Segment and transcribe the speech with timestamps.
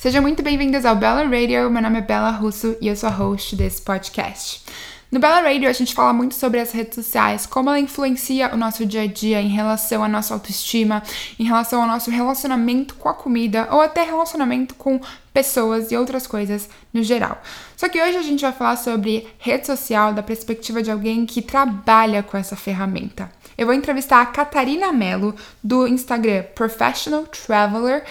[0.00, 1.70] Sejam muito bem-vindos ao Bella Radio.
[1.70, 4.64] Meu nome é Bella Russo e eu sou a host desse podcast.
[5.12, 8.56] No Bella Radio, a gente fala muito sobre as redes sociais, como ela influencia o
[8.56, 11.02] nosso dia a dia em relação à nossa autoestima,
[11.38, 14.98] em relação ao nosso relacionamento com a comida ou até relacionamento com
[15.40, 17.40] pessoas e outras coisas no geral.
[17.74, 21.40] Só que hoje a gente vai falar sobre rede social da perspectiva de alguém que
[21.40, 23.32] trabalha com essa ferramenta.
[23.56, 25.34] Eu vou entrevistar a Catarina Mello,
[25.64, 28.04] do Instagram Professional Traveler,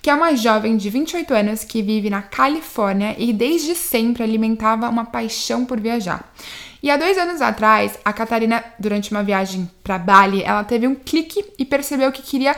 [0.00, 4.88] que é uma jovem de 28 anos que vive na Califórnia e desde sempre alimentava
[4.88, 6.32] uma paixão por viajar.
[6.80, 10.94] E há dois anos atrás, a Catarina, durante uma viagem para Bali, ela teve um
[10.94, 12.54] clique e percebeu que queria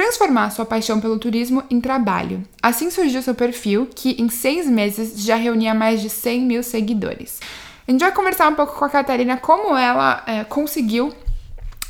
[0.00, 2.42] transformar sua paixão pelo turismo em trabalho.
[2.62, 7.38] Assim surgiu seu perfil, que em seis meses já reunia mais de 100 mil seguidores.
[7.86, 11.12] A gente vai conversar um pouco com a Catarina como ela é, conseguiu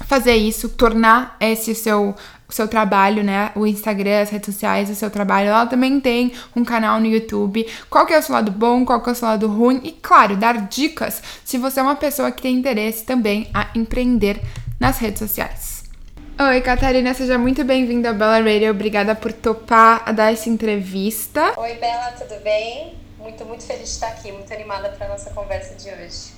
[0.06, 2.16] fazer isso, tornar esse seu
[2.48, 3.52] seu trabalho, né?
[3.54, 5.50] O Instagram, as redes sociais, o seu trabalho.
[5.50, 7.64] Ela também tem um canal no YouTube.
[7.88, 9.92] Qual que é o seu lado bom, qual que é o seu lado ruim e,
[9.92, 14.40] claro, dar dicas se você é uma pessoa que tem interesse também a empreender
[14.80, 15.79] nas redes sociais.
[16.42, 18.70] Oi, Catarina, seja muito bem-vinda ao Bella Radio.
[18.70, 21.52] Obrigada por topar a dar essa entrevista.
[21.58, 22.94] Oi, Bela, tudo bem?
[23.18, 26.32] Muito, muito feliz de estar aqui, muito animada para nossa conversa de hoje.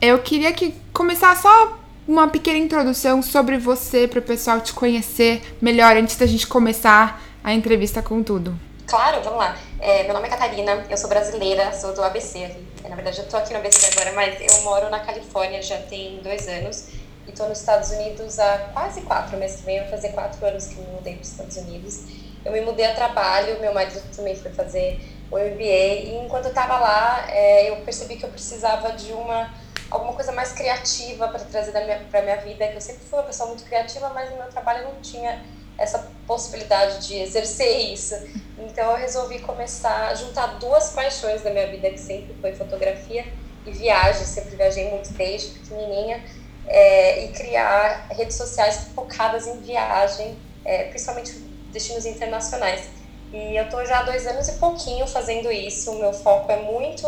[0.00, 1.78] Eu queria que começar só
[2.08, 7.22] uma pequena introdução sobre você para o pessoal te conhecer melhor antes da gente começar
[7.44, 8.58] a entrevista com tudo.
[8.88, 9.56] Claro, vamos lá.
[9.78, 12.56] É, meu nome é Catarina, eu sou brasileira, sou do ABC.
[12.88, 16.18] Na verdade, eu estou aqui no ABC agora, mas eu moro na Califórnia já tem
[16.24, 16.88] dois anos
[17.28, 19.36] e estou nos Estados Unidos há quase quatro.
[19.36, 22.04] Mês que vem vai fazer quatro anos que me mudei para os Estados Unidos.
[22.44, 24.98] Eu me mudei a trabalho, meu marido também foi fazer
[25.30, 29.52] o MBA e enquanto eu estava lá, é, eu percebi que eu precisava de uma
[29.90, 31.72] alguma coisa mais criativa para trazer
[32.10, 34.84] para minha vida, que eu sempre fui uma pessoa muito criativa, mas no meu trabalho
[34.84, 35.42] não tinha
[35.78, 38.14] essa possibilidade de exercer isso.
[38.58, 43.24] Então eu resolvi começar a juntar duas paixões da minha vida, que sempre foi fotografia
[43.64, 46.22] e viagem, sempre viajei muito desde pequenininha,
[46.68, 51.32] é, e criar redes sociais focadas em viagem, é, principalmente
[51.72, 52.88] destinos internacionais.
[53.32, 56.62] E eu estou já há dois anos e pouquinho fazendo isso, o meu foco é
[56.62, 57.06] muito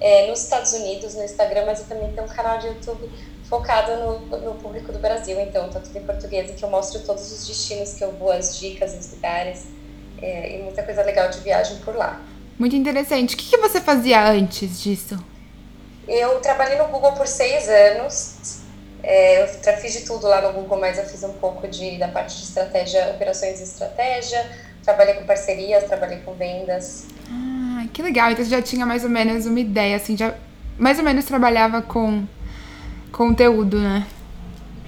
[0.00, 3.10] é, nos Estados Unidos, no Instagram, mas eu também tenho um canal de YouTube
[3.48, 7.00] focado no, no público do Brasil, então tá tudo em português, em que eu mostro
[7.00, 9.66] todos os destinos que eu vou, as dicas, os lugares
[10.20, 12.20] é, e muita coisa legal de viagem por lá.
[12.58, 13.34] Muito interessante.
[13.34, 15.18] O que, que você fazia antes disso?
[16.08, 18.61] Eu trabalhei no Google por seis anos.
[19.02, 22.08] É, eu fiz de tudo lá no Google, mas eu fiz um pouco de, da
[22.08, 24.44] parte de estratégia, operações e estratégia.
[24.82, 27.06] Trabalhei com parcerias, trabalhei com vendas.
[27.30, 27.52] Ah
[27.92, 28.30] que legal.
[28.30, 30.34] Então você já tinha mais ou menos uma ideia, assim, já
[30.78, 32.24] mais ou menos trabalhava com
[33.12, 34.06] conteúdo, né?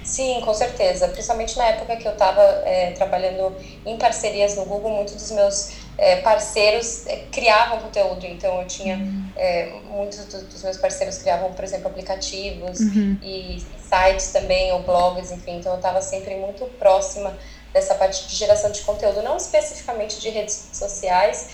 [0.02, 1.08] Sim, com certeza.
[1.08, 3.54] Principalmente na época que eu estava é, trabalhando
[3.86, 8.26] em parcerias no Google, muitos dos meus é, parceiros é, criavam conteúdo.
[8.26, 8.96] Então, eu tinha.
[8.96, 9.24] Uhum.
[9.36, 13.18] É, muitos dos meus parceiros criavam, por exemplo, aplicativos uhum.
[13.22, 15.58] e sites também, ou blogs, enfim.
[15.58, 17.36] Então, eu estava sempre muito próxima
[17.72, 21.50] dessa parte de geração de conteúdo, não especificamente de redes sociais,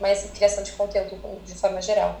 [0.00, 2.20] mas criação de conteúdo de forma geral.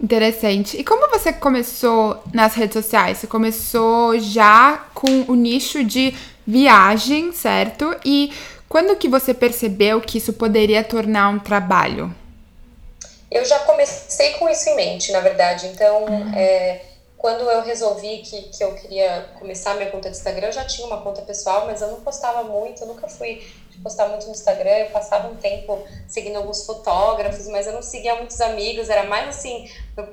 [0.00, 0.78] Interessante.
[0.78, 3.18] E como você começou nas redes sociais?
[3.18, 6.14] Você começou já com o nicho de
[6.46, 7.94] viagem, certo?
[8.04, 8.32] E
[8.70, 12.14] quando que você percebeu que isso poderia tornar um trabalho?
[13.28, 15.66] Eu já comecei com isso em mente, na verdade.
[15.66, 16.32] Então, uhum.
[16.36, 16.80] é,
[17.18, 20.86] quando eu resolvi que, que eu queria começar minha conta de Instagram, eu já tinha
[20.86, 23.44] uma conta pessoal, mas eu não postava muito, eu nunca fui
[23.82, 28.14] postar muito no Instagram, eu passava um tempo seguindo alguns fotógrafos, mas eu não seguia
[28.14, 29.68] muitos amigos, era mais assim,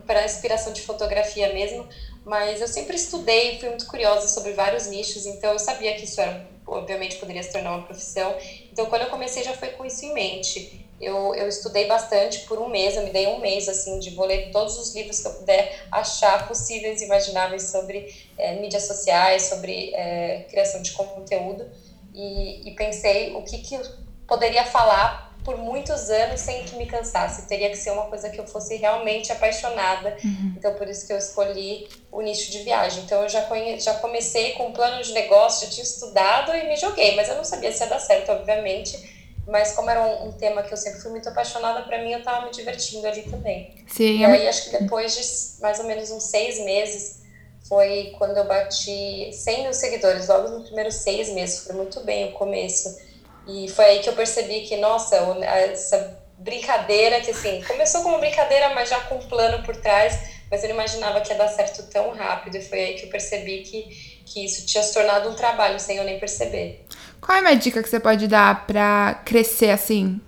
[0.08, 1.88] para inspiração de fotografia mesmo.
[2.26, 6.20] Mas eu sempre estudei, fui muito curiosa sobre vários nichos, então eu sabia que isso
[6.20, 8.36] era, obviamente poderia se tornar uma profissão.
[8.72, 10.86] Então quando eu comecei já foi com isso em mente.
[11.00, 14.26] Eu, eu estudei bastante por um mês, eu me dei um mês assim de vou
[14.26, 19.44] ler todos os livros que eu puder achar possíveis e imagináveis sobre é, mídias sociais,
[19.44, 21.70] sobre é, criação de conteúdo
[22.14, 23.82] e, e pensei o que, que eu
[24.28, 27.48] poderia falar por muitos anos sem que me cansasse.
[27.48, 30.18] Teria que ser uma coisa que eu fosse realmente apaixonada.
[30.22, 30.56] Uhum.
[30.58, 33.04] Então, por isso que eu escolhi o nicho de viagem.
[33.04, 33.80] Então, eu já, conhe...
[33.80, 37.36] já comecei com um plano de negócio, já tinha estudado e me joguei, mas eu
[37.36, 39.16] não sabia se ia dar certo, obviamente.
[39.48, 42.20] Mas como era um, um tema que eu sempre fui muito apaixonada, para mim eu
[42.20, 43.74] estava me divertindo ali também.
[43.88, 44.18] Sim.
[44.18, 47.22] E aí, acho que depois de mais ou menos uns seis meses,
[47.70, 52.34] foi quando eu bati 100 mil seguidores, logo nos primeiros seis meses, foi muito bem
[52.34, 53.07] o começo.
[53.48, 58.74] E foi aí que eu percebi que, nossa, essa brincadeira, que assim, começou como brincadeira,
[58.74, 60.20] mas já com um plano por trás,
[60.52, 62.58] mas eu não imaginava que ia dar certo tão rápido.
[62.58, 63.84] E foi aí que eu percebi que,
[64.26, 66.86] que isso tinha se tornado um trabalho, sem eu nem perceber.
[67.20, 70.22] Qual é uma dica que você pode dar para crescer assim,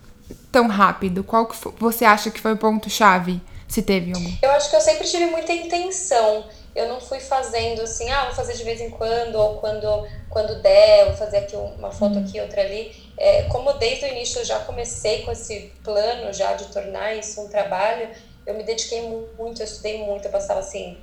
[0.51, 1.24] tão rápido?
[1.24, 3.42] Qual que você acha que foi o ponto-chave?
[3.68, 4.31] Se teve algum?
[4.42, 6.44] Eu acho que eu sempre tive muita intenção.
[6.75, 10.62] Eu não fui fazendo assim, ah, vou fazer de vez em quando, ou quando, quando
[10.62, 12.24] der, vou fazer aqui uma foto uhum.
[12.24, 13.12] aqui, outra ali.
[13.18, 17.42] É, como desde o início eu já comecei com esse plano já de tornar isso
[17.42, 18.10] um trabalho,
[18.45, 20.98] eu me dediquei muito, eu estudei muito, eu passava assim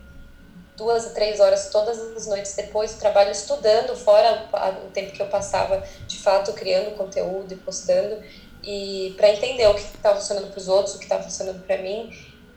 [0.77, 4.49] duas a três horas todas as noites depois do trabalho estudando, fora
[4.87, 8.23] o tempo que eu passava de fato criando conteúdo e postando,
[8.63, 11.79] e para entender o que estava funcionando para os outros, o que estava funcionando para
[11.79, 12.11] mim,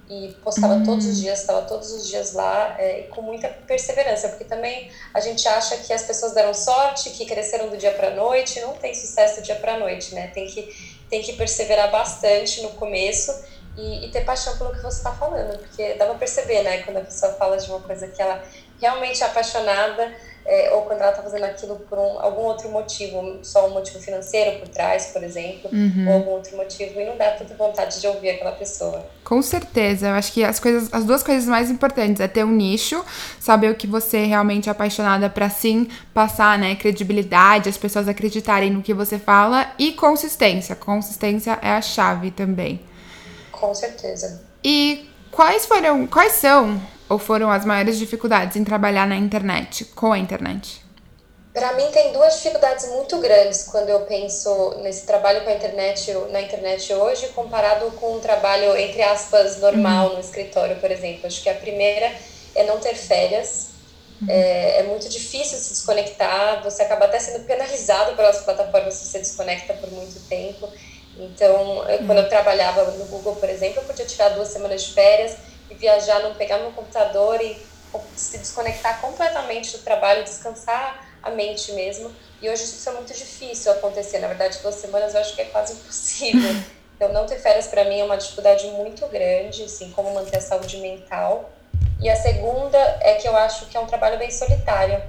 [0.10, 0.84] e postava uhum.
[0.84, 5.20] todos os dias, estava todos os dias lá, é, com muita perseverança, porque também a
[5.20, 8.94] gente acha que as pessoas deram sorte, que cresceram do dia para noite, não tem
[8.96, 10.28] sucesso do dia para noite, né?
[10.34, 13.32] Tem que, tem que perseverar bastante no começo
[13.78, 16.98] e, e ter paixão pelo que você está falando, porque dá para perceber, né, quando
[16.98, 18.42] a pessoa fala de uma coisa que ela
[18.80, 20.12] realmente é apaixonada,
[20.46, 24.00] é, ou quando ela está fazendo aquilo por um, algum outro motivo, só um motivo
[24.00, 26.06] financeiro por trás, por exemplo, uhum.
[26.08, 29.06] ou algum outro motivo, e não dá tanta vontade de ouvir aquela pessoa.
[29.24, 32.52] Com certeza, eu acho que as coisas, as duas coisas mais importantes é ter um
[32.52, 33.06] nicho,
[33.40, 38.72] saber o que você realmente é apaixonada para sim passar, né, credibilidade, as pessoas acreditarem
[38.72, 40.76] no que você fala e consistência.
[40.76, 42.89] Consistência é a chave também.
[43.60, 44.42] Com certeza.
[44.64, 50.12] E quais foram, quais são ou foram as maiores dificuldades em trabalhar na internet, com
[50.12, 50.82] a internet?
[51.54, 56.14] Para mim tem duas dificuldades muito grandes quando eu penso nesse trabalho com a internet,
[56.32, 60.14] na internet hoje, comparado com um trabalho entre aspas normal uhum.
[60.16, 61.26] no escritório, por exemplo.
[61.26, 62.14] Acho que a primeira
[62.56, 63.70] é não ter férias.
[64.22, 64.28] Uhum.
[64.30, 66.64] É, é, muito difícil se desconectar.
[66.64, 70.70] Você acaba até sendo penalizado pelas plataformas se você desconecta por muito tempo.
[71.20, 74.94] Então, eu, quando eu trabalhava no Google, por exemplo, eu podia tirar duas semanas de
[74.94, 75.38] férias
[75.70, 77.70] e viajar, não pegar meu computador e
[78.16, 82.16] se desconectar completamente do trabalho, descansar a mente mesmo.
[82.42, 84.20] E hoje isso é muito difícil acontecer.
[84.20, 86.50] Na verdade, duas semanas eu acho que é quase impossível.
[87.00, 90.42] Então, não ter férias para mim é uma dificuldade muito grande, assim, como manter a
[90.42, 91.50] saúde mental.
[91.98, 95.02] E a segunda é que eu acho que é um trabalho bem solitário.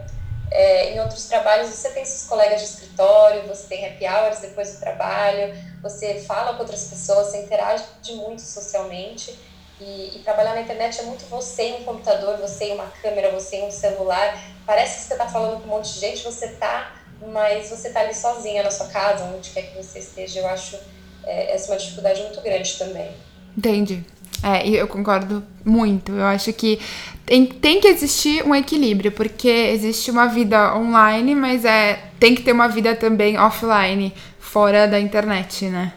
[0.51, 4.75] É, em outros trabalhos, você tem seus colegas de escritório, você tem happy hours depois
[4.75, 9.39] do trabalho, você fala com outras pessoas, você interage muito socialmente.
[9.81, 13.31] E, e, trabalhar na internet é muito você e um computador, você e uma câmera,
[13.31, 14.39] você e um celular.
[14.67, 18.01] Parece que você está falando com um monte de gente, você tá, mas você está
[18.01, 20.41] ali sozinha na sua casa, onde quer que você esteja.
[20.41, 20.79] Eu acho
[21.25, 23.11] é, essa uma dificuldade muito grande também.
[23.57, 24.05] Entendi.
[24.43, 26.13] É, eu concordo muito.
[26.13, 26.81] Eu acho que
[27.27, 32.43] tem, tem que existir um equilíbrio, porque existe uma vida online, mas é tem que
[32.43, 35.93] ter uma vida também offline, fora da internet, né?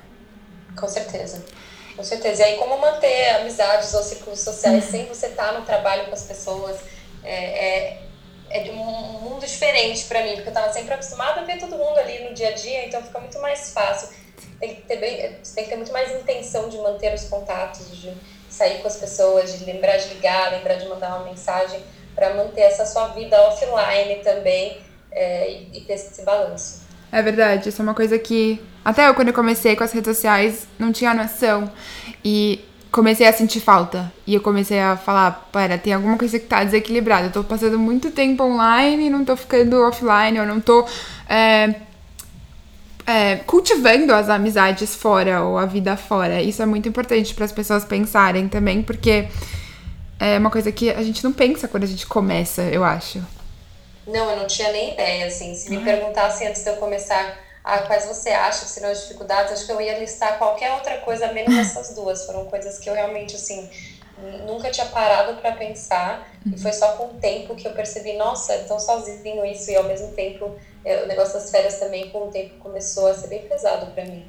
[0.75, 1.43] Com certeza.
[1.95, 2.41] Com certeza.
[2.41, 6.23] E aí, como manter amizades ou círculos sociais sem você estar no trabalho com as
[6.23, 6.77] pessoas?
[7.23, 8.01] É, é,
[8.49, 11.77] é de um mundo diferente para mim, porque eu estava sempre acostumada a ver todo
[11.77, 14.09] mundo ali no dia a dia, então fica muito mais fácil.
[14.59, 18.13] Tem que ter, bem, tem que ter muito mais intenção de manter os contatos, de
[18.49, 21.81] sair com as pessoas, de lembrar de ligar, lembrar de mandar uma mensagem,
[22.15, 24.77] para manter essa sua vida offline também
[25.11, 26.83] é, e, e ter esse balanço.
[27.11, 30.15] É verdade, isso é uma coisa que até eu quando eu comecei com as redes
[30.15, 31.71] sociais não tinha noção
[32.23, 34.11] e comecei a sentir falta.
[34.25, 37.27] E eu comecei a falar, pera, tem alguma coisa que tá desequilibrada.
[37.27, 40.85] Eu tô passando muito tempo online, não tô ficando offline, eu não tô
[41.27, 41.75] é,
[43.05, 46.41] é, cultivando as amizades fora ou a vida fora.
[46.41, 49.27] Isso é muito importante para as pessoas pensarem também, porque
[50.19, 53.21] é uma coisa que a gente não pensa quando a gente começa, eu acho.
[54.07, 55.53] Não, eu não tinha nem ideia, assim.
[55.55, 55.83] Se me uhum.
[55.83, 59.71] perguntassem antes de eu começar a quais você acha que serão as dificuldades, acho que
[59.71, 62.25] eu ia listar qualquer outra coisa menos essas duas.
[62.25, 63.69] Foram coisas que eu realmente, assim,
[64.45, 66.29] nunca tinha parado para pensar.
[66.45, 69.71] E foi só com o tempo que eu percebi, nossa, tão sozinho isso.
[69.71, 70.53] E ao mesmo tempo,
[70.85, 74.25] o negócio das férias também, com o tempo, começou a ser bem pesado para mim.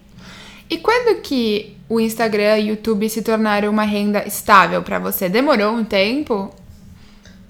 [0.71, 5.29] E quando que o Instagram e o YouTube se tornaram uma renda estável para você?
[5.29, 6.51] Demorou um tempo?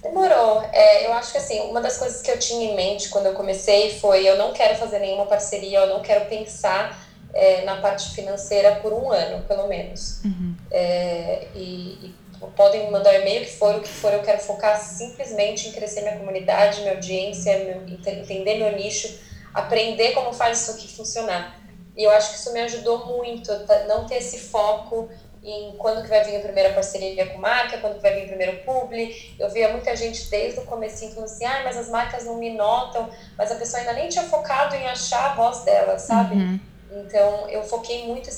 [0.02, 0.62] Demorou.
[0.72, 3.32] É, eu acho que assim, uma das coisas que eu tinha em mente quando eu
[3.32, 6.98] comecei foi eu não quero fazer nenhuma parceria, eu não quero pensar
[7.32, 10.22] é, na parte financeira por um ano, pelo menos.
[10.24, 10.54] Uhum.
[10.70, 12.14] É, e, e,
[12.56, 15.72] podem me mandar um e-mail que for o que for, eu quero focar simplesmente em
[15.72, 19.18] crescer minha comunidade, minha audiência, meu, entender meu nicho,
[19.52, 21.60] aprender como faz isso aqui funcionar.
[21.96, 23.52] E eu acho que isso me ajudou muito,
[23.86, 25.08] não ter esse foco
[25.44, 28.28] em quando que vai vir a primeira parceria com marca, quando que vai vir o
[28.28, 29.34] primeiro publi.
[29.38, 32.54] Eu via muita gente desde o começo falando assim, ah, mas as marcas não me
[32.54, 36.34] notam, mas a pessoa ainda nem tinha focado em achar a voz dela, sabe?
[36.34, 36.60] Uhum.
[36.90, 38.30] Então, eu foquei muito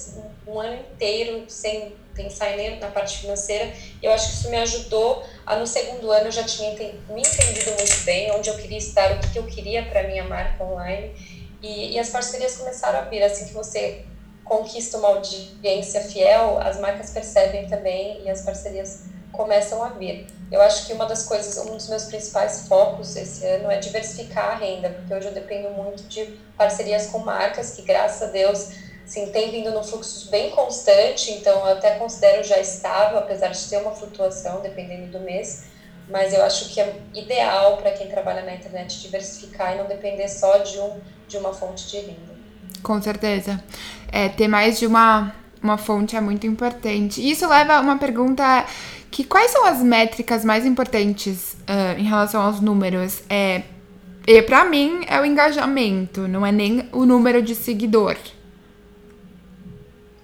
[0.46, 3.72] um ano inteiro sem pensar na parte financeira.
[4.02, 7.72] Eu acho que isso me ajudou a, no segundo ano, eu já tinha me entendido
[7.76, 11.14] muito bem, onde eu queria estar, o que eu queria para minha marca online.
[11.62, 14.04] E, e as parcerias começaram a vir, assim que você
[14.44, 20.26] conquista uma audiência fiel, as marcas percebem também e as parcerias começam a vir.
[20.50, 24.52] Eu acho que uma das coisas, um dos meus principais focos esse ano é diversificar
[24.52, 26.24] a renda, porque hoje eu dependo muito de
[26.56, 28.68] parcerias com marcas que, graças a Deus,
[29.06, 33.68] assim, tem vindo num fluxo bem constante, então eu até considero já estável, apesar de
[33.68, 35.66] ter uma flutuação dependendo do mês,
[36.10, 40.28] mas eu acho que é ideal para quem trabalha na internet diversificar e não depender
[40.28, 42.36] só de, um, de uma fonte de renda.
[42.82, 43.62] Com certeza.
[44.10, 47.28] É, ter mais de uma, uma fonte é muito importante.
[47.28, 48.66] Isso leva a uma pergunta
[49.10, 53.22] que quais são as métricas mais importantes uh, em relação aos números?
[53.30, 53.62] É,
[54.26, 58.16] e para mim é o engajamento, não é nem o número de seguidor.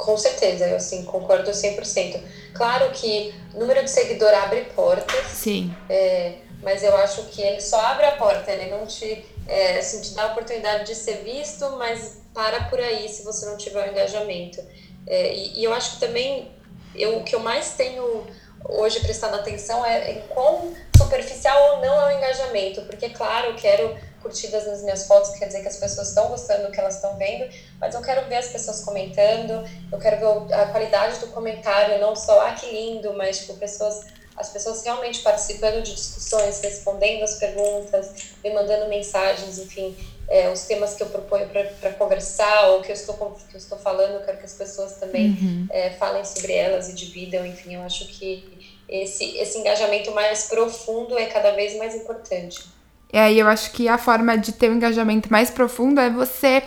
[0.02, 2.20] Com certeza, eu assim, concordo 100%.
[2.54, 5.26] Claro que número de seguidor abre portas.
[5.28, 5.72] Sim.
[5.88, 10.00] É, mas eu acho que ele só abre a porta, ele não te, é, assim,
[10.00, 13.80] te dá a oportunidade de ser visto, mas para por aí se você não tiver
[13.80, 14.60] o um engajamento.
[15.06, 16.50] É, e, e, eu acho que também
[16.96, 18.26] eu, o que eu mais tenho
[18.68, 23.54] hoje prestado atenção é em quão superficial ou não é o engajamento, porque, claro, eu
[23.54, 26.96] quero curtidas nas minhas fotos, quer dizer que as pessoas estão gostando do que elas
[26.96, 31.26] estão vendo, mas eu quero ver as pessoas comentando, eu quero ver a qualidade do
[31.28, 34.00] comentário, não só, ah, que lindo, mas, tipo, pessoas
[34.34, 39.94] as pessoas realmente participando de discussões, respondendo as perguntas, me mandando mensagens, enfim,
[40.28, 43.78] é, os temas que eu proponho para conversar ou que eu, estou, que eu estou
[43.78, 45.66] falando, eu quero que as pessoas também uhum.
[45.70, 51.18] é, falem sobre elas e dividam, enfim, eu acho que esse, esse engajamento mais profundo
[51.18, 52.64] é cada vez mais importante.
[53.12, 56.62] E aí eu acho que a forma de ter um engajamento mais profundo é você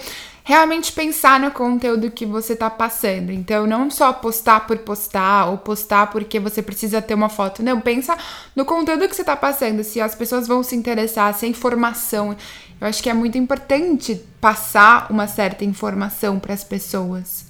[0.45, 3.31] realmente pensar no conteúdo que você está passando.
[3.31, 7.63] Então, não só postar por postar ou postar porque você precisa ter uma foto.
[7.63, 8.15] Não, pensa
[8.55, 12.37] no conteúdo que você está passando, se as pessoas vão se interessar, se a informação.
[12.79, 17.45] Eu acho que é muito importante passar uma certa informação para as pessoas.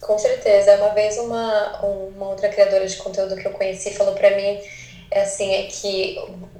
[0.00, 0.76] Com certeza.
[0.78, 1.80] Uma vez uma,
[2.16, 4.58] uma outra criadora de conteúdo que eu conheci falou para mim
[5.10, 6.18] é assim, é que,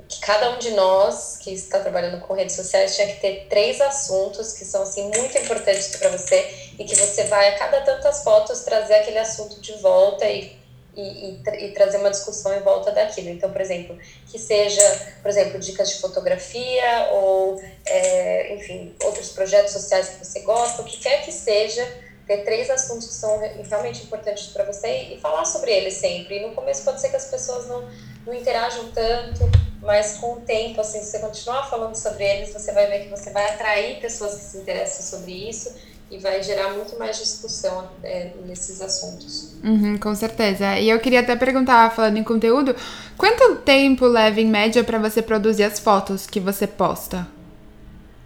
[0.09, 3.81] que, cada um de nós que está trabalhando com redes sociais tinha que ter três
[3.81, 8.23] assuntos que são assim muito importantes para você e que você vai a cada tantas
[8.23, 10.57] fotos trazer aquele assunto de volta e,
[10.95, 13.31] e, e, e trazer uma discussão em volta daquilo.
[13.31, 13.99] Então, por exemplo,
[14.31, 20.41] que seja, por exemplo, dicas de fotografia ou, é, enfim, outros projetos sociais que você
[20.41, 21.85] gosta, o que quer que seja,
[22.27, 23.39] ter três assuntos que são
[23.69, 26.39] realmente importantes para você e falar sobre eles sempre.
[26.39, 27.89] E no começo pode ser que as pessoas não
[28.27, 29.49] não interajam tanto,
[29.81, 33.09] mas com o tempo, assim, se você continuar falando sobre eles, você vai ver que
[33.09, 35.73] você vai atrair pessoas que se interessam sobre isso
[36.11, 39.55] e vai gerar muito mais discussão é, nesses assuntos.
[39.63, 40.79] Uhum, com certeza.
[40.79, 42.75] E eu queria até perguntar, falando em conteúdo,
[43.17, 47.27] quanto tempo leva em média para você produzir as fotos que você posta?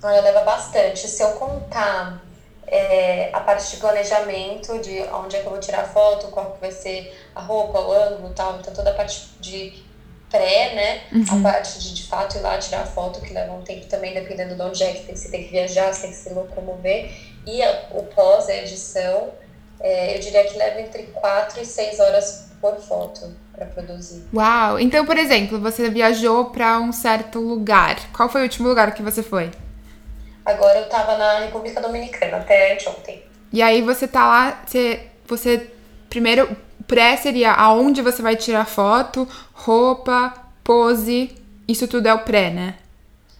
[0.03, 1.07] Olha, leva bastante.
[1.09, 2.23] Se eu contar
[2.67, 6.53] é, a parte de planejamento, de onde é que eu vou tirar a foto, qual
[6.53, 9.90] que vai ser a roupa, o ângulo e tal, então toda a parte de
[10.31, 11.01] pré, né?
[11.13, 11.41] Uhum.
[11.41, 14.15] A parte de de fato ir lá tirar a foto, que leva um tempo também,
[14.15, 17.11] dependendo de onde é que você tem que viajar, você tem que se locomover.
[17.47, 19.31] E a, o pós, a edição,
[19.81, 24.25] é, eu diria que leva entre 4 e 6 horas por foto para produzir.
[24.35, 24.79] Uau!
[24.79, 27.97] Então, por exemplo, você viajou para um certo lugar.
[28.13, 29.51] Qual foi o último lugar que você foi?
[30.45, 33.23] Agora eu tava na República Dominicana, até anteontem.
[33.53, 35.71] E aí você tá lá, você, você
[36.09, 36.57] primeiro
[36.91, 41.31] pré seria aonde você vai tirar foto, roupa, pose,
[41.69, 42.75] isso tudo é o pré, né?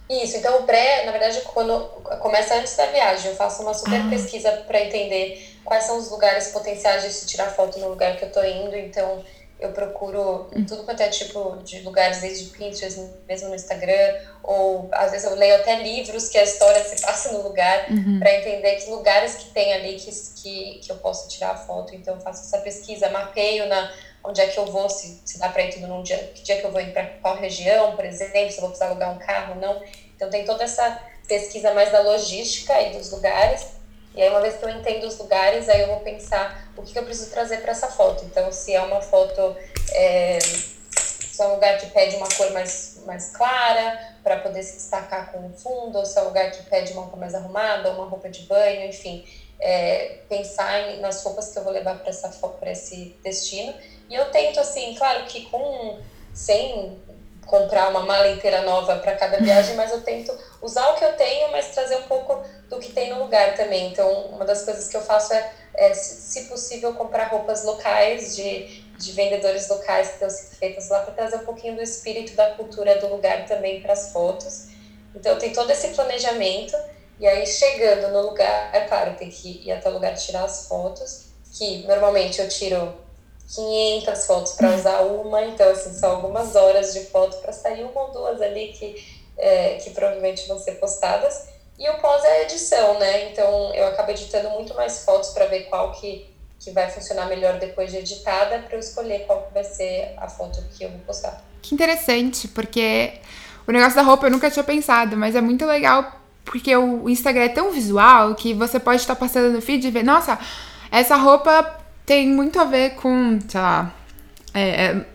[0.09, 1.79] Isso, então o pré, na verdade, quando
[2.21, 4.09] começa antes da viagem, eu faço uma super ah.
[4.09, 8.23] pesquisa para entender quais são os lugares potenciais de se tirar foto no lugar que
[8.23, 9.21] eu tô indo, então
[9.61, 15.11] eu procuro tudo quanto é tipo de lugares, desde Pinterest, mesmo no Instagram, ou às
[15.11, 18.19] vezes eu leio até livros que a história se passa no lugar, uhum.
[18.19, 21.93] para entender que lugares que tem ali que, que, que eu posso tirar a foto.
[21.93, 25.49] Então eu faço essa pesquisa, mapeio na onde é que eu vou, se, se dá
[25.49, 28.05] para ir tudo num dia, que dia que eu vou ir para qual região, por
[28.05, 29.81] exemplo, se eu vou precisar alugar um carro ou não.
[30.15, 33.80] Então tem toda essa pesquisa mais da logística e dos lugares
[34.13, 36.97] e aí, uma vez que eu entendo os lugares, aí eu vou pensar o que,
[36.97, 38.25] eu preciso trazer para essa foto.
[38.25, 39.55] Então, se é uma foto,
[39.93, 44.73] é, se é um lugar que pede uma cor mais, mais clara, para poder se
[44.73, 47.91] destacar com o fundo, ou se é um lugar que pede uma cor mais arrumada,
[47.91, 49.25] uma roupa de banho, enfim.
[49.59, 53.73] É, pensar em, nas roupas que eu vou levar para esse destino.
[54.09, 55.99] E eu tento, assim, claro que com
[56.33, 56.99] sem
[57.51, 61.13] comprar uma mala inteira nova para cada viagem, mas eu tento usar o que eu
[61.17, 63.91] tenho, mas trazer um pouco do que tem no lugar também.
[63.91, 68.65] Então, uma das coisas que eu faço é, é se possível, comprar roupas locais de,
[68.97, 72.47] de vendedores locais que estão sido feitas lá para trazer um pouquinho do espírito da
[72.55, 74.67] cultura do lugar também para as fotos.
[75.13, 76.75] Então, tem todo esse planejamento
[77.19, 80.67] E aí, chegando no lugar, é claro, tem que ir até o lugar tirar as
[80.67, 81.27] fotos,
[81.57, 82.97] que normalmente eu tiro
[83.47, 88.01] 500 fotos para usar uma, então, assim, são algumas horas de foto para sair uma
[88.01, 89.03] ou duas ali que,
[89.37, 91.47] é, que provavelmente vão ser postadas.
[91.77, 93.31] E o pós é a edição, né?
[93.31, 96.29] Então, eu acabo editando muito mais fotos para ver qual que,
[96.59, 100.27] que vai funcionar melhor depois de editada, para eu escolher qual que vai ser a
[100.27, 101.43] foto que eu vou postar.
[101.61, 103.13] Que interessante, porque
[103.67, 107.43] o negócio da roupa eu nunca tinha pensado, mas é muito legal porque o Instagram
[107.43, 110.39] é tão visual que você pode estar passando no feed e ver, nossa,
[110.91, 111.80] essa roupa
[112.11, 113.95] tem muito a ver com, sei lá,
[114.53, 115.05] é, é,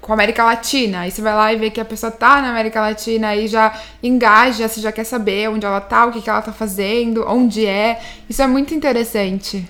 [0.00, 1.00] com a América Latina.
[1.00, 3.78] Aí você vai lá e vê que a pessoa tá na América Latina e já
[4.02, 7.66] engaja, você já quer saber onde ela tá, o que, que ela tá fazendo, onde
[7.66, 8.00] é.
[8.30, 9.68] Isso é muito interessante.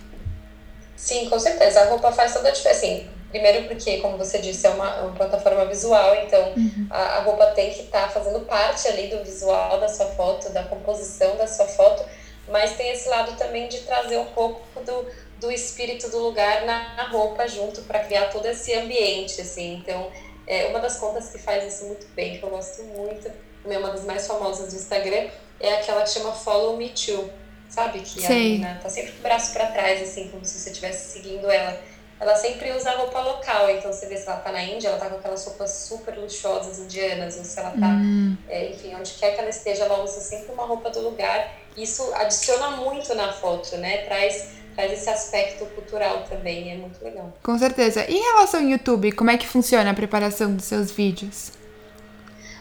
[0.95, 1.81] Sim, com certeza.
[1.81, 2.87] A roupa faz toda a diferença.
[2.87, 6.87] Assim, Primeiro porque, como você disse, é uma, uma plataforma visual, então uhum.
[6.89, 10.51] a, a, roupa tem que estar tá fazendo parte ali do visual da sua foto,
[10.51, 12.03] da composição da sua foto,
[12.49, 15.07] mas tem esse lado também de trazer um pouco do,
[15.41, 19.77] do espírito do lugar na, na roupa junto para criar todo esse ambiente, assim.
[19.77, 20.11] Então,
[20.47, 23.31] é uma das contas que faz isso muito bem, que eu gosto muito,
[23.69, 25.29] é uma das mais famosas do Instagram,
[25.61, 27.31] é aquela que chama Follow Me Too,
[27.69, 28.01] sabe?
[28.01, 28.27] Que Sei.
[28.27, 31.51] a menina tá sempre com o braço para trás, assim, como se você estivesse seguindo
[31.51, 31.79] ela
[32.21, 33.71] ela sempre usa roupa local.
[33.71, 36.79] Então você vê se ela tá na Índia, ela tá com aquelas roupas super luxuosas
[36.79, 38.37] indianas, ou se ela tá, hum.
[38.49, 41.55] é, enfim, onde quer que ela esteja, ela usa sempre uma roupa do lugar.
[41.77, 43.99] Isso adiciona muito na foto, né?
[43.99, 47.33] Traz, traz esse aspecto cultural também, é muito legal.
[47.43, 48.09] Com certeza.
[48.09, 51.51] E em relação ao YouTube, como é que funciona a preparação dos seus vídeos?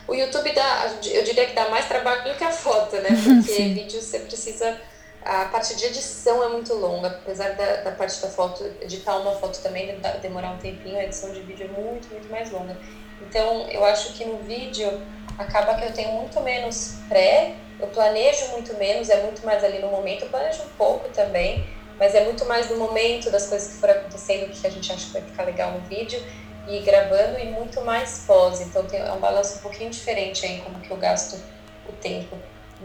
[0.08, 3.10] O YouTube dá, eu diria que dá mais trabalho do que a foto, né?
[3.24, 4.82] Porque vídeo você precisa
[5.24, 9.34] a parte de edição é muito longa, apesar da, da parte da foto, editar uma
[9.34, 12.78] foto também demorar um tempinho, a edição de vídeo é muito, muito mais longa.
[13.22, 14.90] Então, eu acho que no vídeo
[15.38, 19.80] acaba que eu tenho muito menos pré, eu planejo muito menos, é muito mais ali
[19.80, 21.68] no momento, eu planejo um pouco também,
[22.00, 25.06] mas é muito mais no momento das coisas que foram acontecendo, que a gente acha
[25.06, 26.22] que vai ficar legal no vídeo,
[26.68, 28.62] e gravando, e muito mais pós.
[28.62, 31.42] Então, tem, é um balanço um pouquinho diferente aí, como que eu gasto
[31.88, 32.38] o tempo.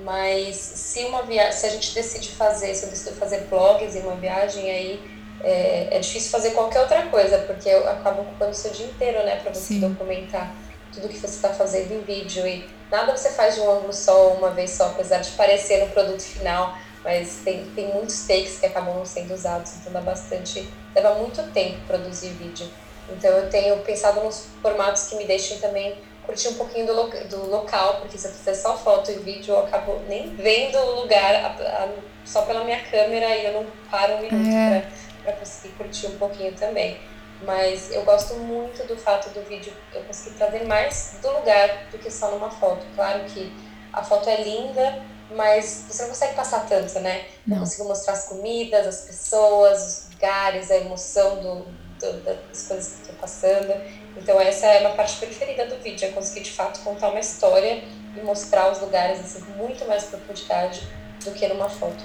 [0.04, 4.00] Mas se uma viagem, se a gente decide fazer, se eu decido fazer blogs em
[4.00, 5.00] uma viagem, aí
[5.42, 9.22] é, é difícil fazer qualquer outra coisa, porque eu acabo ocupando o seu dia inteiro,
[9.24, 9.80] né, para você Sim.
[9.80, 10.54] documentar
[10.94, 12.46] tudo que você está fazendo em vídeo.
[12.46, 15.90] E nada você faz de um ângulo só, uma vez só, apesar de parecer no
[15.90, 21.14] produto final, mas tem, tem muitos takes que acabam sendo usados, então dá bastante, leva
[21.14, 22.68] muito tempo produzir vídeo.
[23.10, 27.10] Então eu tenho pensado nos formatos que me deixem também curtir um pouquinho do, lo
[27.28, 31.00] do local, porque se eu fizer só foto e vídeo, eu acabo nem vendo o
[31.02, 31.88] lugar a, a,
[32.24, 34.86] só pela minha câmera e eu não paro um minuto é.
[35.24, 36.98] para conseguir curtir um pouquinho também.
[37.44, 41.98] Mas eu gosto muito do fato do vídeo eu conseguir trazer mais do lugar do
[41.98, 42.86] que só numa foto.
[42.94, 43.52] Claro que
[43.92, 45.02] a foto é linda,
[45.36, 47.24] mas você não consegue passar tanto, né?
[47.46, 51.66] Não, não consigo mostrar as comidas, as pessoas, os lugares, a emoção do,
[52.00, 53.72] do das coisas que estou passando.
[54.16, 57.82] Então essa é uma parte preferida do vídeo, é conseguir de fato contar uma história
[58.16, 60.82] e mostrar os lugares assim, com muito mais profundidade
[61.24, 62.02] do que numa foto.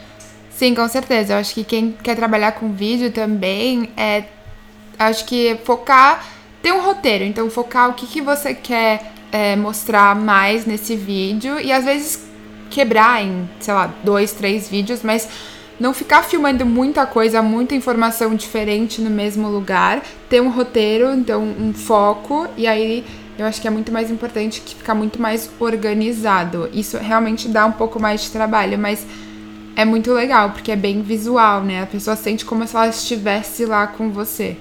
[0.52, 1.34] Sim, com certeza.
[1.34, 4.24] Eu acho que quem quer trabalhar com vídeo também é.
[4.98, 6.26] Acho que focar.
[6.62, 11.60] Tem um roteiro, então focar o que, que você quer é, mostrar mais nesse vídeo
[11.60, 12.27] e às vezes
[12.70, 15.28] quebrar em, sei lá, dois, três vídeos, mas
[15.80, 21.44] não ficar filmando muita coisa, muita informação diferente no mesmo lugar, ter um roteiro, então
[21.44, 23.06] um foco, e aí
[23.38, 26.70] eu acho que é muito mais importante que ficar muito mais organizado.
[26.74, 29.06] Isso realmente dá um pouco mais de trabalho, mas
[29.76, 31.84] é muito legal, porque é bem visual, né?
[31.84, 34.58] A pessoa sente como se ela estivesse lá com você.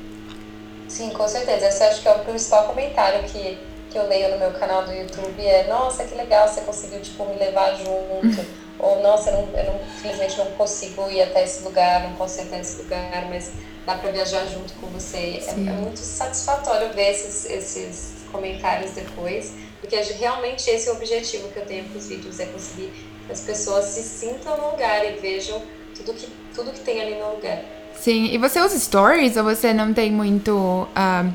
[0.89, 1.69] Sim, com certeza.
[1.69, 3.59] Esse acho que é o principal comentário que,
[3.97, 7.25] que eu leio no meu canal do YouTube é nossa, que legal, você conseguiu tipo,
[7.25, 8.45] me levar junto.
[8.79, 12.41] ou nossa, eu, não, eu não, infelizmente não consigo ir até esse lugar, não ir
[12.43, 13.53] até esse lugar, mas
[13.87, 15.43] dá para viajar junto com você.
[15.47, 21.49] É, é, muito satisfatório ver esses, esses comentários depois, porque realmente esse é o objetivo
[21.49, 22.93] que eu tenho com os vídeos, é conseguir
[23.27, 25.63] que as pessoas se sintam no lugar e vejam
[25.97, 27.65] tudo que, tudo que tem ali no lugar.
[27.99, 30.53] Sim, e você usa stories ou você não tem muito.
[30.55, 31.33] Uh,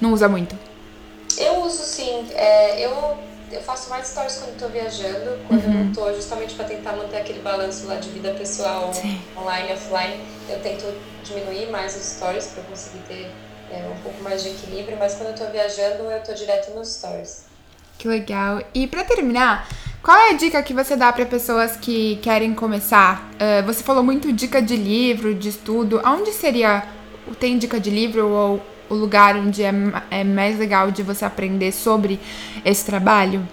[0.00, 0.71] não usa muito?
[1.38, 2.26] Eu uso sim.
[2.34, 3.18] É, eu
[3.52, 6.08] eu faço mais stories quando estou viajando, quando uhum.
[6.08, 9.20] eu justamente para tentar manter aquele balanço lá de vida pessoal, Sim.
[9.36, 10.24] online e offline.
[10.48, 10.84] Eu tento
[11.22, 13.30] diminuir mais os stories para conseguir ter
[13.70, 16.94] é, um pouco mais de equilíbrio, mas quando eu estou viajando, eu estou direto nos
[16.94, 17.44] stories.
[17.98, 18.62] Que legal.
[18.74, 19.68] E para terminar,
[20.02, 23.30] qual é a dica que você dá para pessoas que querem começar?
[23.34, 26.00] Uh, você falou muito dica de livro, de estudo.
[26.02, 26.84] Aonde seria?
[27.38, 29.72] Tem dica de livro ou o lugar onde é,
[30.10, 32.20] é mais legal de você aprender sobre
[32.62, 33.48] esse trabalho?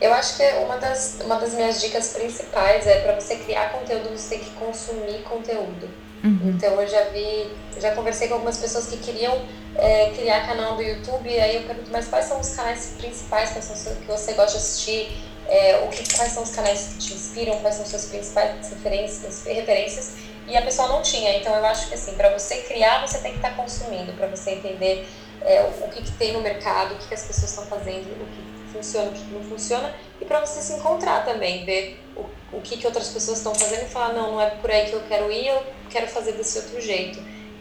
[0.00, 4.10] Eu acho que uma das, uma das minhas dicas principais é para você criar conteúdo,
[4.10, 5.88] você tem que consumir conteúdo.
[6.24, 6.54] Uhum.
[6.56, 9.40] Então eu já vi, já conversei com algumas pessoas que queriam
[9.76, 13.50] é, criar canal do YouTube, e aí eu pergunto, mas quais são os canais principais
[13.50, 15.22] quais são que você gosta de assistir?
[15.48, 19.44] É, o que, quais são os canais que te inspiram, quais são suas principais referências,
[19.44, 20.14] referências
[20.46, 21.36] e a pessoa não tinha.
[21.36, 24.26] Então eu acho que assim, para você criar, você tem que estar tá consumindo, para
[24.28, 25.06] você entender
[25.42, 28.26] é, o que, que, tem no mercado, o que, que as pessoas estão fazendo, o
[28.26, 32.60] que funciona, o que não funciona, e para você se encontrar também, ver o, o
[32.62, 35.02] que, que outras pessoas estão fazendo e falar, não, não é por aí que eu
[35.08, 37.18] quero ir, eu quero fazer desse outro jeito.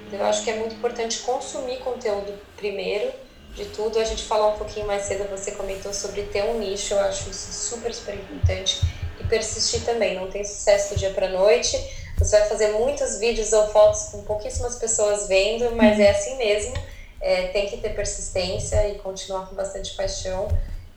[0.08, 3.12] Então eu acho que é muito importante consumir conteúdo primeiro
[3.56, 4.00] de tudo.
[4.00, 7.30] A gente falou um pouquinho mais cedo, você comentou sobre ter um nicho, eu acho
[7.30, 8.82] isso super, super importante.
[9.20, 11.78] E persistir também, não tem sucesso do dia para noite
[12.18, 16.74] você vai fazer muitos vídeos ou fotos com pouquíssimas pessoas vendo, mas é assim mesmo.
[17.20, 20.48] É, tem que ter persistência e continuar com bastante paixão.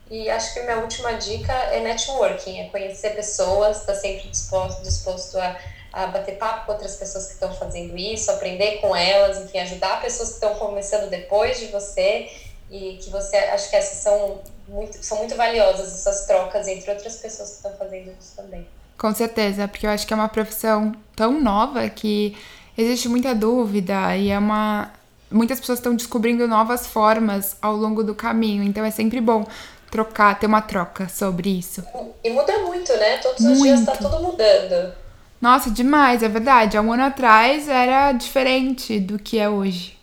[0.09, 4.81] E acho que minha última dica é networking, é conhecer pessoas, estar tá sempre disposto,
[4.81, 5.59] disposto a,
[5.93, 10.01] a bater papo com outras pessoas que estão fazendo isso, aprender com elas, enfim, ajudar
[10.01, 12.27] pessoas que estão começando depois de você
[12.71, 17.17] e que você acho que essas são muito, são muito valiosas essas trocas entre outras
[17.17, 18.67] pessoas que estão fazendo isso também.
[18.99, 22.37] Com certeza, porque eu acho que é uma profissão tão nova que
[22.77, 24.91] existe muita dúvida e é uma.
[25.31, 29.45] Muitas pessoas estão descobrindo novas formas ao longo do caminho, então é sempre bom
[29.89, 31.81] trocar, ter uma troca sobre isso.
[32.21, 33.17] E muda muito, né?
[33.19, 33.57] Todos muito.
[33.57, 34.93] os dias tá tudo mudando.
[35.39, 36.75] Nossa, demais, é verdade.
[36.75, 39.97] Há um ano atrás era diferente do que é hoje.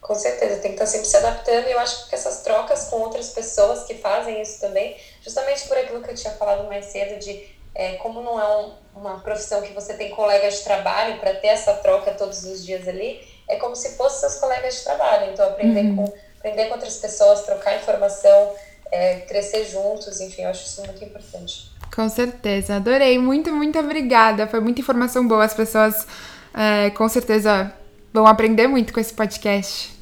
[0.00, 2.96] Com certeza, tem que estar sempre se adaptando e eu acho que essas trocas com
[2.96, 7.18] outras pessoas que fazem isso também, justamente por aquilo que eu tinha falado mais cedo
[7.20, 11.34] de é, como não é um, uma profissão que você tem colegas de trabalho para
[11.34, 15.32] ter essa troca todos os dias ali, é como se fossem seus colegas de trabalho.
[15.32, 15.96] Então, aprender, uhum.
[15.96, 18.54] com, aprender com outras pessoas, trocar informação,
[18.92, 21.72] é, crescer juntos, enfim, eu acho isso muito importante.
[21.94, 23.18] Com certeza, adorei.
[23.18, 24.46] Muito, muito obrigada.
[24.46, 25.44] Foi muita informação boa.
[25.44, 26.06] As pessoas
[26.54, 27.72] é, com certeza
[28.12, 29.92] vão aprender muito com esse podcast.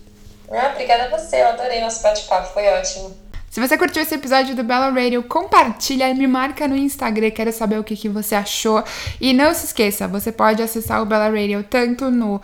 [0.50, 3.21] Ah, obrigada a você, eu adorei nosso bate-papo, foi ótimo.
[3.52, 7.52] Se você curtiu esse episódio do Bella Radio, compartilha e me marca no Instagram, quero
[7.52, 8.82] saber o que, que você achou.
[9.20, 12.40] E não se esqueça, você pode acessar o Bella Radio tanto no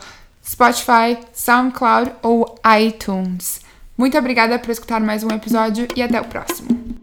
[0.47, 3.59] Spotify, SoundCloud ou iTunes.
[3.97, 6.98] Muito obrigada por escutar mais um episódio e até o próximo.